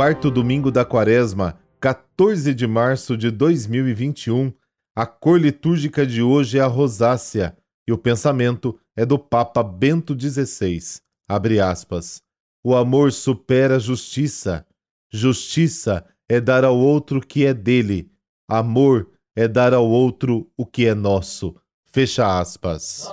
[0.00, 4.50] quarto domingo da quaresma, 14 de março de 2021,
[4.96, 7.54] a cor litúrgica de hoje é a rosácea
[7.86, 11.02] e o pensamento é do Papa Bento XVI.
[11.28, 12.22] Abre aspas.
[12.64, 14.66] O amor supera a justiça.
[15.12, 18.10] Justiça é dar ao outro o que é dele.
[18.48, 21.54] Amor é dar ao outro o que é nosso.
[21.84, 23.06] Fecha aspas.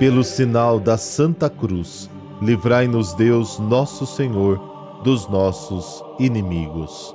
[0.00, 2.08] Pelo sinal da Santa Cruz,
[2.40, 4.58] livrai-nos Deus, nosso Senhor,
[5.04, 7.14] dos nossos inimigos.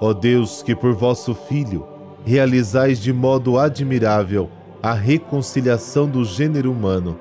[0.00, 1.86] Ó Deus, que por vosso Filho
[2.24, 4.50] realizais de modo admirável
[4.82, 7.20] a reconciliação do gênero humano,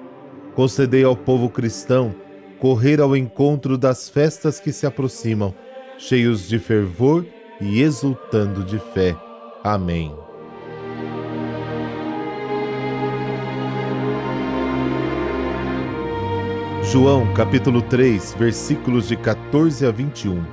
[0.55, 2.15] concedei ao povo cristão
[2.57, 5.53] correr ao encontro das festas que se aproximam,
[5.97, 7.25] cheios de fervor
[7.59, 9.13] e exultando de fé.
[9.61, 10.24] Amém.
[16.91, 20.45] João capítulo 3, versículos de 14 a 21.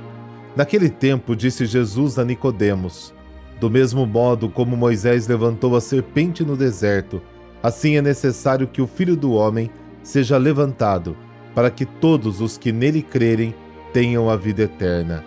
[0.55, 3.13] Naquele tempo disse Jesus a Nicodemos:
[3.59, 7.21] Do mesmo modo como Moisés levantou a serpente no deserto,
[7.61, 9.69] assim é necessário que o Filho do homem
[10.01, 11.15] seja levantado,
[11.53, 13.53] para que todos os que nele crerem
[13.93, 15.23] tenham a vida eterna.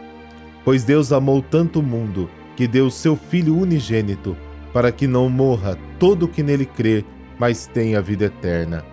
[0.64, 4.36] Pois Deus amou tanto o mundo que deu seu Filho unigênito,
[4.72, 7.04] para que não morra todo o que nele crê,
[7.38, 8.84] mas tenha a vida eterna.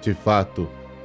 [0.00, 0.68] De fato,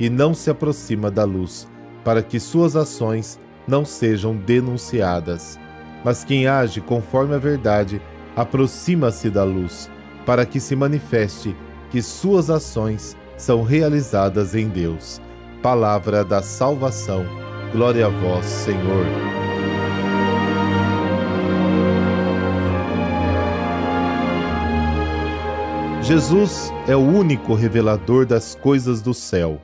[0.00, 1.68] e não se aproxima da luz,
[2.02, 3.38] para que suas ações
[3.68, 5.60] não sejam denunciadas.
[6.02, 8.00] Mas quem age conforme a verdade
[8.34, 9.90] aproxima-se da luz,
[10.24, 11.54] para que se manifeste
[11.90, 15.20] que suas ações são realizadas em Deus.
[15.62, 17.26] Palavra da salvação.
[17.72, 19.04] Glória a vós, Senhor.
[26.02, 29.60] Jesus é o único revelador das coisas do céu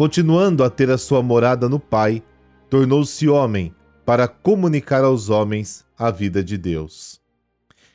[0.00, 2.22] continuando a ter a sua morada no Pai,
[2.70, 7.20] tornou-se homem para comunicar aos homens a vida de Deus.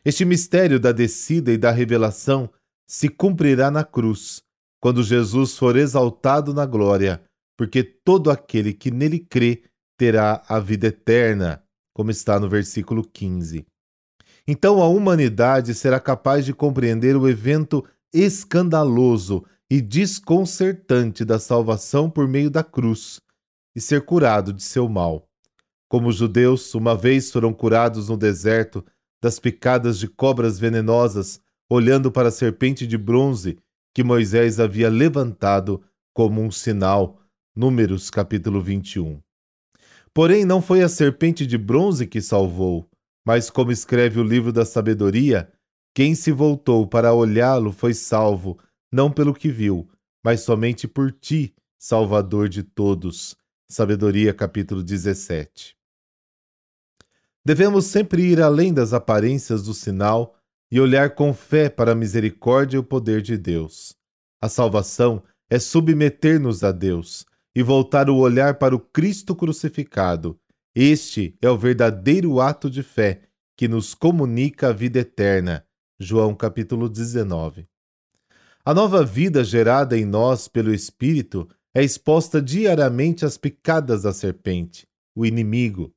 [0.06, 2.48] Este mistério da descida e da revelação
[2.88, 4.44] se cumprirá na cruz,
[4.80, 7.24] quando Jesus for exaltado na glória,
[7.58, 9.64] porque todo aquele que nele crê
[9.98, 13.66] terá a vida eterna, como está no versículo 15.
[14.48, 17.84] Então a humanidade será capaz de compreender o evento
[18.14, 23.20] escandaloso e desconcertante da salvação por meio da cruz
[23.76, 25.28] e ser curado de seu mal.
[25.90, 28.86] Como os judeus uma vez foram curados no deserto
[29.22, 31.40] das picadas de cobras venenosas,
[31.70, 33.58] olhando para a serpente de bronze
[33.94, 35.82] que Moisés havia levantado
[36.14, 37.20] como um sinal.
[37.56, 39.22] Números capítulo 21.
[40.14, 42.90] Porém, não foi a serpente de bronze que salvou,
[43.26, 45.50] mas, como escreve o livro da sabedoria,
[45.94, 48.60] quem se voltou para olhá-lo foi salvo
[48.92, 49.90] não pelo que viu,
[50.24, 53.36] mas somente por ti, Salvador de todos.
[53.70, 55.76] Sabedoria, capítulo 17.
[57.44, 60.36] Devemos sempre ir além das aparências do sinal
[60.72, 63.96] e olhar com fé para a misericórdia e o poder de Deus.
[64.42, 67.26] A salvação é submeter-nos a Deus
[67.56, 70.40] e voltar o olhar para o Cristo crucificado.
[70.76, 73.22] Este é o verdadeiro ato de fé
[73.56, 75.66] que nos comunica a vida eterna.
[76.00, 77.68] João capítulo 19.
[78.68, 84.88] A nova vida gerada em nós pelo Espírito é exposta diariamente às picadas da serpente,
[85.16, 85.94] o inimigo.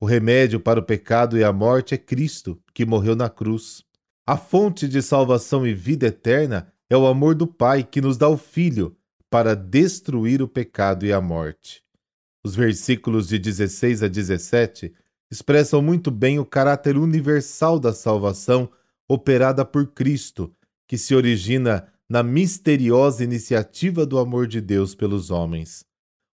[0.00, 3.84] O remédio para o pecado e a morte é Cristo, que morreu na cruz.
[4.26, 8.28] A fonte de salvação e vida eterna é o amor do Pai que nos dá
[8.28, 8.96] o Filho
[9.30, 11.80] para destruir o pecado e a morte.
[12.44, 14.92] Os versículos de 16 a 17
[15.30, 18.68] expressam muito bem o caráter universal da salvação
[19.08, 20.52] operada por Cristo
[20.86, 25.84] que se origina na misteriosa iniciativa do amor de Deus pelos homens.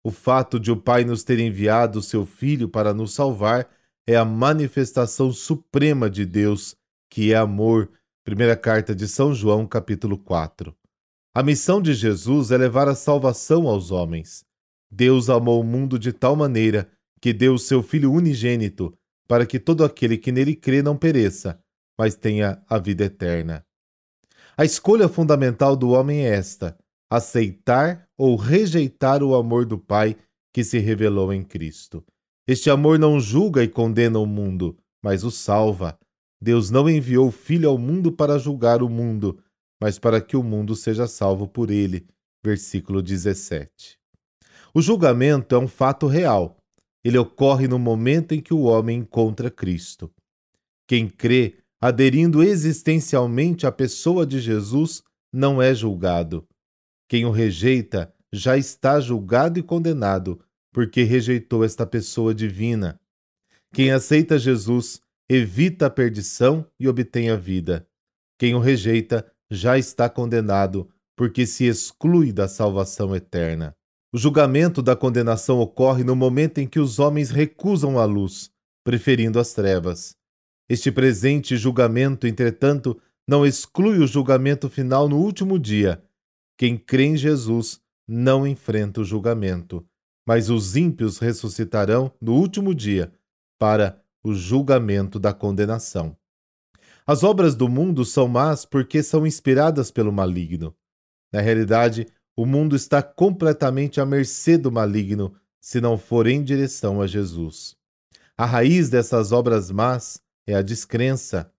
[0.04, 3.70] O fato de o Pai nos ter enviado o seu Filho para nos salvar
[4.08, 6.76] é a manifestação suprema de Deus,
[7.10, 7.92] que é amor.
[8.24, 10.76] Primeira carta de São João, capítulo 4.
[11.34, 14.46] A missão de Jesus é levar a salvação aos homens.
[14.90, 16.90] Deus amou o mundo de tal maneira
[17.22, 18.98] que deu o seu Filho unigênito,
[19.28, 21.60] para que todo aquele que nele crê não pereça,
[21.98, 23.66] mas tenha a vida eterna.
[24.60, 26.76] A escolha fundamental do homem é esta:
[27.08, 30.18] aceitar ou rejeitar o amor do Pai
[30.52, 32.04] que se revelou em Cristo.
[32.48, 36.00] Este amor não julga e condena o mundo, mas o salva.
[36.42, 39.40] Deus não enviou o Filho ao mundo para julgar o mundo,
[39.80, 42.08] mas para que o mundo seja salvo por ele.
[42.44, 44.00] Versículo 17.
[44.74, 46.58] O julgamento é um fato real.
[47.04, 50.12] Ele ocorre no momento em que o homem encontra Cristo.
[50.88, 56.48] Quem crê, aderindo existencialmente à pessoa de Jesus, não é julgado.
[57.08, 60.40] Quem o rejeita já está julgado e condenado,
[60.74, 63.00] porque rejeitou esta pessoa divina.
[63.74, 67.88] Quem aceita Jesus evita a perdição e obtém a vida.
[68.38, 73.76] Quem o rejeita já está condenado, porque se exclui da salvação eterna.
[74.14, 78.50] O julgamento da condenação ocorre no momento em que os homens recusam a luz,
[78.84, 80.16] preferindo as trevas.
[80.70, 86.04] Este presente julgamento, entretanto, não exclui o julgamento final no último dia.
[86.58, 89.86] Quem crê em Jesus não enfrenta o julgamento,
[90.26, 93.12] mas os ímpios ressuscitarão no último dia
[93.60, 96.18] para o julgamento da condenação.
[97.06, 100.76] As obras do mundo são más porque são inspiradas pelo maligno.
[101.32, 107.02] Na realidade, o mundo está completamente à mercê do maligno se não for em direção
[107.02, 107.76] a Jesus.
[108.38, 111.52] A raiz dessas obras más é a descrença.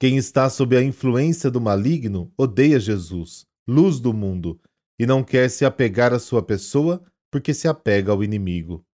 [0.00, 4.60] Quem está sob a influência do maligno odeia Jesus, luz do mundo,
[4.98, 8.84] e não quer se apegar à sua pessoa porque se apega ao inimigo.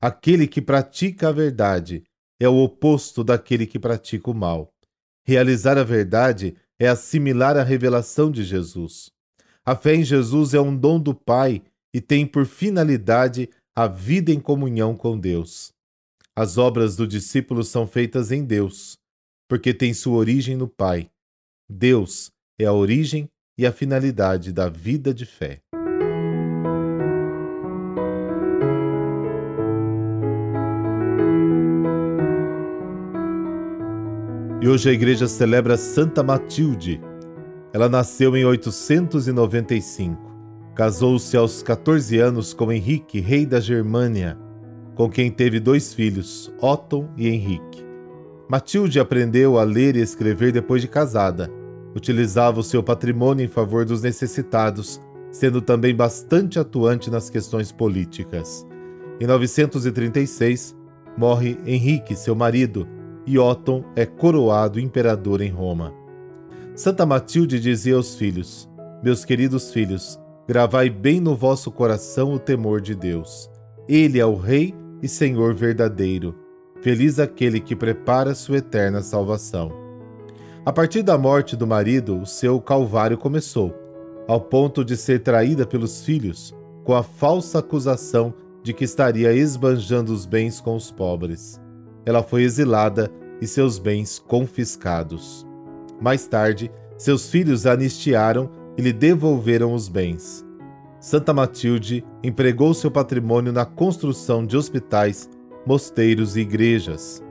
[0.00, 2.04] Aquele que pratica a verdade
[2.38, 4.72] é o oposto daquele que pratica o mal.
[5.26, 9.10] Realizar a verdade é assimilar a revelação de Jesus.
[9.64, 11.62] A fé em Jesus é um dom do Pai
[11.92, 15.72] e tem por finalidade a vida em comunhão com Deus.
[16.40, 18.96] As obras do discípulo são feitas em Deus,
[19.48, 21.10] porque tem sua origem no Pai.
[21.68, 25.60] Deus é a origem e a finalidade da vida de fé.
[34.62, 37.00] E hoje a igreja celebra Santa Matilde.
[37.72, 40.16] Ela nasceu em 895.
[40.76, 44.38] Casou-se aos 14 anos com Henrique, rei da Germânia,
[44.98, 47.86] com quem teve dois filhos, Otton e Henrique.
[48.50, 51.48] Matilde aprendeu a ler e escrever depois de casada.
[51.94, 55.00] Utilizava o seu patrimônio em favor dos necessitados,
[55.30, 58.66] sendo também bastante atuante nas questões políticas.
[59.20, 60.74] Em 936,
[61.16, 62.84] morre Henrique, seu marido,
[63.24, 65.94] e Otton é coroado imperador em Roma.
[66.74, 68.68] Santa Matilde dizia aos filhos:
[69.00, 70.18] Meus queridos filhos,
[70.48, 73.48] gravai bem no vosso coração o temor de Deus.
[73.88, 76.34] Ele é o Rei e Senhor verdadeiro.
[76.80, 79.72] Feliz aquele que prepara sua eterna salvação.
[80.64, 83.74] A partir da morte do marido, o seu calvário começou,
[84.26, 86.54] ao ponto de ser traída pelos filhos,
[86.84, 91.60] com a falsa acusação de que estaria esbanjando os bens com os pobres
[92.08, 95.46] ela foi exilada e seus bens confiscados.
[96.00, 100.42] Mais tarde, seus filhos a anistiaram e lhe devolveram os bens.
[101.00, 105.30] Santa Matilde empregou seu patrimônio na construção de hospitais,
[105.64, 107.22] mosteiros e igrejas.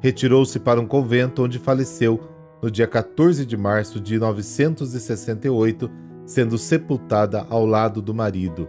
[0.00, 2.20] Retirou-se para um convento onde faleceu
[2.62, 5.90] no dia 14 de março de 968,
[6.24, 8.68] sendo sepultada ao lado do marido.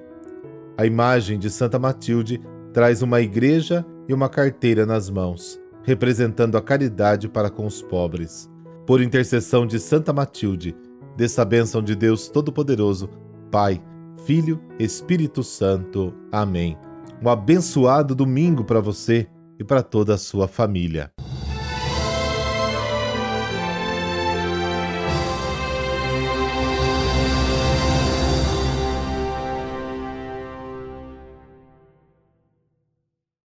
[0.76, 2.42] A imagem de Santa Matilde
[2.74, 8.50] traz uma igreja e uma carteira nas mãos, representando a caridade para com os pobres.
[8.86, 10.76] Por intercessão de Santa Matilde,
[11.16, 13.10] dessa bênção de Deus Todo-Poderoso,
[13.52, 13.82] Pai,
[14.26, 16.14] Filho, Espírito Santo.
[16.32, 16.78] Amém.
[17.24, 19.28] Um abençoado domingo para você
[19.60, 21.12] e para toda a sua família.